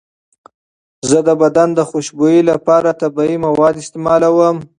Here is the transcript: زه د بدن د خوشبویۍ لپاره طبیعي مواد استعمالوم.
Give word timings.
زه 1.09 1.19
د 1.27 1.29
بدن 1.41 1.69
د 1.75 1.79
خوشبویۍ 1.89 2.41
لپاره 2.51 2.97
طبیعي 3.01 3.37
مواد 3.45 3.75
استعمالوم. 3.83 4.57